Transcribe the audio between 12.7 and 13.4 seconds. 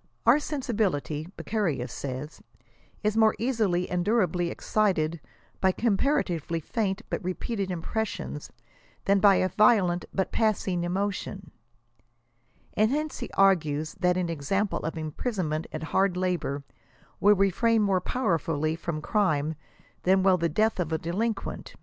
and hence he